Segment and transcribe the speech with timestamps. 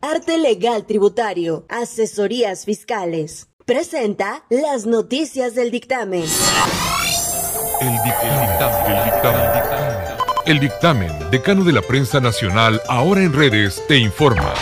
[0.00, 3.48] Arte Legal Tributario, Asesorías Fiscales.
[3.66, 6.24] Presenta las noticias del dictamen.
[7.80, 8.48] El dictamen,
[8.86, 9.50] el dictamen,
[10.46, 14.54] el dictamen, decano de la prensa nacional, ahora en redes, te informa.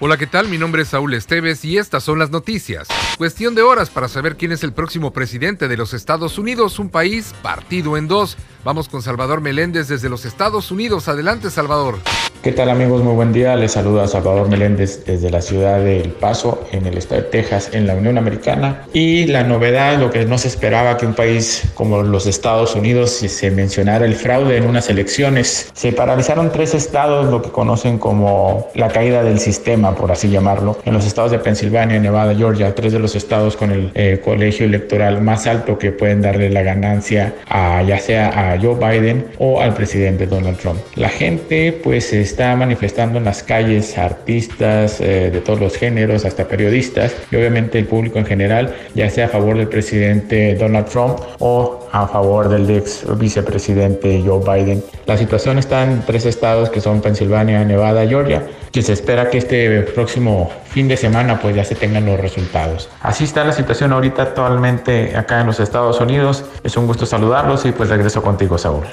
[0.00, 0.48] Hola, ¿qué tal?
[0.48, 2.88] Mi nombre es Saúl Esteves y estas son las noticias.
[3.16, 6.90] Cuestión de horas para saber quién es el próximo presidente de los Estados Unidos, un
[6.90, 8.36] país partido en dos.
[8.64, 11.08] Vamos con Salvador Meléndez desde los Estados Unidos.
[11.08, 11.98] Adelante, Salvador.
[12.40, 13.02] ¿Qué tal amigos?
[13.02, 13.56] Muy buen día.
[13.56, 17.70] Les saluda Salvador Meléndez desde la ciudad de El Paso, en el estado de Texas,
[17.72, 18.84] en la Unión Americana.
[18.92, 23.10] Y la novedad, lo que no se esperaba que un país como los Estados Unidos
[23.10, 25.68] se mencionara el fraude en unas elecciones.
[25.74, 30.78] Se paralizaron tres estados, lo que conocen como la caída del sistema, por así llamarlo.
[30.84, 34.64] En los estados de Pensilvania, Nevada, Georgia, tres de los estados con el eh, colegio
[34.64, 39.60] electoral más alto que pueden darle la ganancia a ya sea a Joe Biden o
[39.60, 40.78] al presidente Donald Trump.
[40.94, 46.46] La gente pues está manifestando en las calles artistas eh, de todos los géneros, hasta
[46.46, 51.18] periodistas y obviamente el público en general, ya sea a favor del presidente Donald Trump
[51.38, 54.84] o a favor del ex vicepresidente Joe Biden.
[55.06, 59.38] La situación está en tres estados que son Pensilvania, Nevada, Georgia, que se espera que
[59.38, 62.90] este próximo fin de semana pues ya se tengan los resultados.
[63.00, 66.44] Así está la situación ahorita actualmente acá en los Estados Unidos.
[66.62, 68.84] Es un gusto saludarlos y pues regreso contigo, Saúl.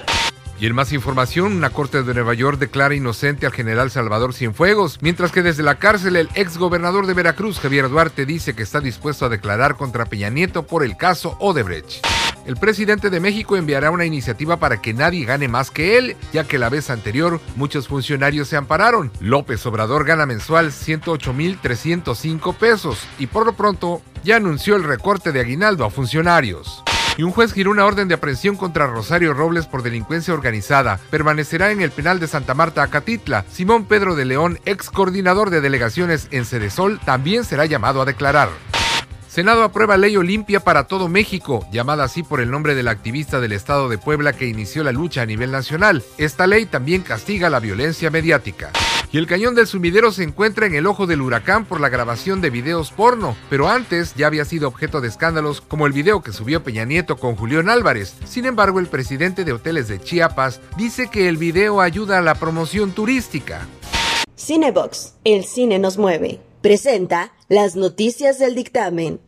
[0.57, 4.99] Y en más información, una corte de Nueva York declara inocente al general Salvador Cienfuegos,
[5.01, 8.79] mientras que desde la cárcel el ex gobernador de Veracruz, Javier Duarte, dice que está
[8.79, 12.05] dispuesto a declarar contra Peña Nieto por el caso Odebrecht.
[12.45, 16.45] El presidente de México enviará una iniciativa para que nadie gane más que él, ya
[16.45, 19.11] que la vez anterior muchos funcionarios se ampararon.
[19.19, 25.41] López Obrador gana mensual 108.305 pesos y por lo pronto ya anunció el recorte de
[25.41, 26.83] aguinaldo a funcionarios
[27.17, 30.99] y un juez giró una orden de aprehensión contra Rosario Robles por delincuencia organizada.
[31.09, 33.45] Permanecerá en el penal de Santa Marta, Acatitla.
[33.51, 38.49] Simón Pedro de León, ex coordinador de delegaciones en Cedesol, también será llamado a declarar.
[39.27, 43.51] Senado aprueba ley Olimpia para todo México, llamada así por el nombre del activista del
[43.51, 46.03] Estado de Puebla que inició la lucha a nivel nacional.
[46.17, 48.71] Esta ley también castiga la violencia mediática.
[49.15, 52.41] Y el cañón del sumidero se encuentra en el ojo del huracán por la grabación
[52.41, 56.33] de videos porno, pero antes ya había sido objeto de escándalos como el video que
[56.33, 58.17] subió Peña Nieto con Julián Álvarez.
[58.25, 62.35] Sin embargo, el presidente de hoteles de Chiapas dice que el video ayuda a la
[62.35, 63.65] promoción turística.
[64.37, 66.41] Cinebox, el cine nos mueve.
[66.61, 69.21] Presenta las noticias del dictamen.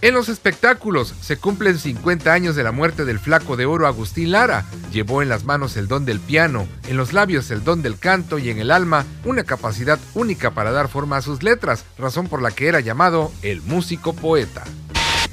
[0.00, 4.30] En los espectáculos se cumplen 50 años de la muerte del flaco de oro Agustín
[4.30, 4.64] Lara.
[4.92, 8.38] Llevó en las manos el don del piano, en los labios el don del canto
[8.38, 12.42] y en el alma una capacidad única para dar forma a sus letras, razón por
[12.42, 14.62] la que era llamado el músico poeta.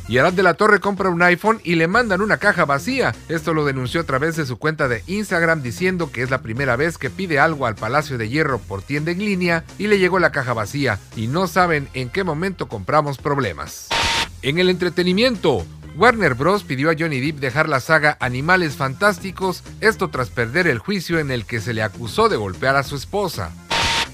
[0.07, 3.13] Y Arad de la Torre compra un iPhone y le mandan una caja vacía.
[3.29, 6.75] Esto lo denunció a través de su cuenta de Instagram diciendo que es la primera
[6.75, 10.17] vez que pide algo al Palacio de Hierro por tienda en línea y le llegó
[10.17, 13.89] la caja vacía y no saben en qué momento compramos problemas.
[14.45, 15.65] En el entretenimiento,
[15.97, 16.63] Warner Bros.
[16.63, 21.31] pidió a Johnny Depp dejar la saga Animales Fantásticos, esto tras perder el juicio en
[21.31, 23.49] el que se le acusó de golpear a su esposa.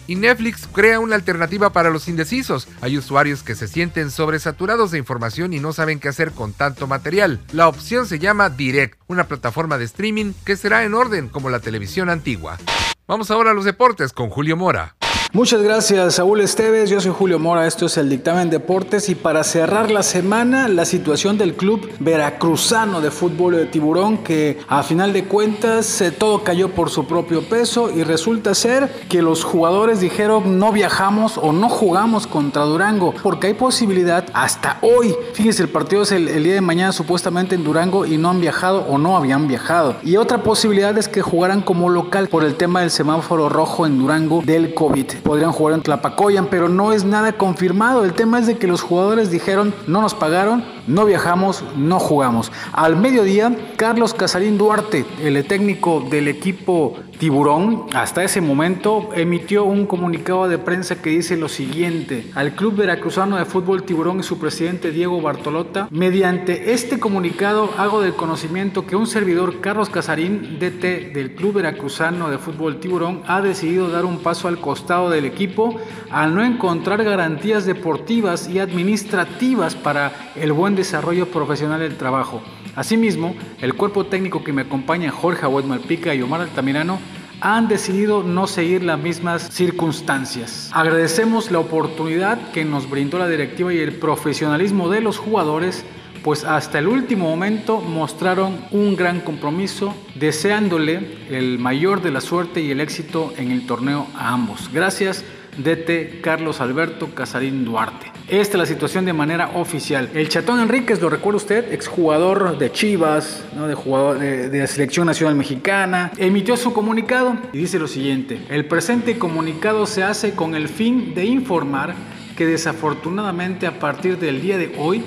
[0.08, 2.70] Y Netflix crea una alternativa para los indecisos.
[2.80, 6.88] Hay usuarios que se sienten sobresaturados de información y no saben qué hacer con tanto
[6.88, 7.42] material.
[7.52, 11.60] La opción se llama Direct, una plataforma de streaming que será en orden como la
[11.60, 12.58] televisión antigua.
[13.06, 14.96] Vamos ahora a los deportes con Julio Mora.
[15.34, 16.90] Muchas gracias, Saúl Esteves.
[16.90, 17.66] Yo soy Julio Mora.
[17.66, 19.08] Esto es el Dictamen Deportes.
[19.08, 24.60] Y para cerrar la semana, la situación del club veracruzano de fútbol de Tiburón, que
[24.68, 27.90] a final de cuentas eh, todo cayó por su propio peso.
[27.90, 33.48] Y resulta ser que los jugadores dijeron no viajamos o no jugamos contra Durango, porque
[33.48, 35.16] hay posibilidad hasta hoy.
[35.32, 38.42] Fíjense, el partido es el, el día de mañana supuestamente en Durango y no han
[38.42, 39.96] viajado o no habían viajado.
[40.04, 43.98] Y otra posibilidad es que jugaran como local por el tema del semáforo rojo en
[43.98, 48.04] Durango del COVID podrían jugar en Tlapacoyan, pero no es nada confirmado.
[48.04, 52.52] El tema es de que los jugadores dijeron no nos pagaron, no viajamos, no jugamos.
[52.74, 59.86] Al mediodía, Carlos Casarín Duarte, el técnico del equipo Tiburón, hasta ese momento emitió un
[59.86, 62.26] comunicado de prensa que dice lo siguiente.
[62.34, 68.02] Al Club Veracruzano de Fútbol Tiburón y su presidente Diego Bartolota, mediante este comunicado hago
[68.02, 73.42] del conocimiento que un servidor, Carlos Casarín, DT del Club Veracruzano de Fútbol Tiburón, ha
[73.42, 75.80] decidido dar un paso al costado del equipo
[76.10, 82.42] al no encontrar garantías deportivas y administrativas para el buen desarrollo profesional del trabajo.
[82.76, 87.00] Asimismo, el cuerpo técnico que me acompaña, Jorge Abuet Malpica y Omar Altamirano,
[87.42, 90.70] han decidido no seguir las mismas circunstancias.
[90.74, 95.84] Agradecemos la oportunidad que nos brindó la directiva y el profesionalismo de los jugadores,
[96.24, 102.62] pues hasta el último momento mostraron un gran compromiso, deseándole el mayor de la suerte
[102.62, 104.70] y el éxito en el torneo a ambos.
[104.72, 105.26] Gracias
[105.58, 108.11] DT Carlos Alberto Casarín Duarte.
[108.32, 110.10] Esta es la situación de manera oficial.
[110.14, 113.68] El Chatón Enríquez, lo recuerda usted, exjugador de Chivas, ¿no?
[113.68, 118.40] de, jugador de, de la Selección Nacional Mexicana, emitió su comunicado y dice lo siguiente.
[118.48, 121.94] El presente comunicado se hace con el fin de informar
[122.38, 125.04] que desafortunadamente a partir del día de hoy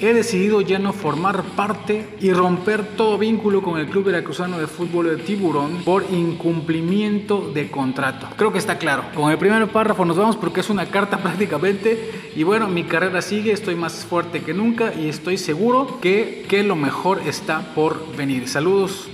[0.00, 4.66] he decidido ya no formar parte y romper todo vínculo con el Club Veracruzano de
[4.66, 8.28] Fútbol de Tiburón por incumplimiento de contrato.
[8.36, 9.04] Creo que está claro.
[9.14, 13.22] Con el primer párrafo nos vamos porque es una carta prácticamente y bueno, mi carrera
[13.22, 18.14] sigue, estoy más fuerte que nunca y estoy seguro que, que lo mejor está por
[18.16, 18.48] venir.
[18.48, 19.08] Saludos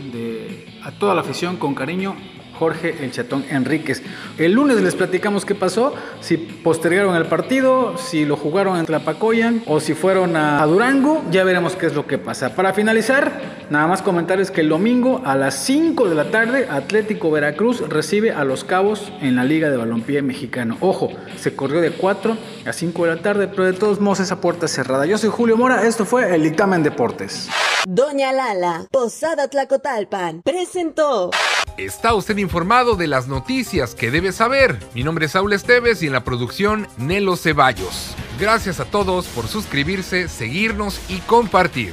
[0.82, 2.16] a toda la afición con cariño
[2.58, 4.02] Jorge El Chatón Enríquez.
[4.38, 9.62] El lunes les platicamos qué pasó, si postergaron el partido, si lo jugaron en Tlapacoyan
[9.66, 12.54] o si fueron a, Durango, ya veremos qué es lo que pasa.
[12.54, 13.32] Para finalizar,
[13.70, 18.32] nada más comentarles que el domingo a las 5 de la tarde Atlético Veracruz recibe
[18.32, 20.76] a Los Cabos en la Liga de Balompié Mexicano.
[20.80, 24.40] Ojo, se corrió de 4 a 5 de la tarde, pero de todos modos esa
[24.40, 25.06] puerta cerrada.
[25.06, 27.48] Yo soy Julio Mora, esto fue el Dictamen Deportes.
[27.86, 31.30] Doña Lala, Posada Tlacotalpan, presentó.
[31.76, 34.78] Está usted informado de las noticias que debe saber.
[34.94, 38.14] Mi nombre es Saúl Esteves y en la producción Nelo Ceballos.
[38.38, 41.92] Gracias a todos por suscribirse, seguirnos y compartir.